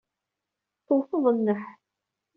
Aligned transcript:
Tewteḍ 0.85 1.25
nneḥ. 1.37 1.63